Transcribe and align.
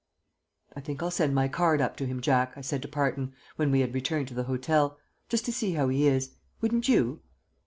"I 0.75 0.79
think 0.81 1.03
I'll 1.03 1.11
send 1.11 1.35
my 1.35 1.47
card 1.47 1.79
up 1.79 1.95
to 1.97 2.07
him, 2.07 2.21
Jack," 2.21 2.53
I 2.55 2.61
said 2.61 2.81
to 2.81 2.87
Parton, 2.87 3.33
when 3.55 3.69
we 3.69 3.81
had 3.81 3.93
returned 3.93 4.29
to 4.29 4.33
the 4.33 4.45
hotel, 4.45 4.97
"just 5.29 5.45
to 5.45 5.51
ask 5.51 5.75
how 5.77 5.89
he 5.89 6.07
is. 6.07 6.31
Wouldn't 6.59 6.87
you?" 6.89 7.21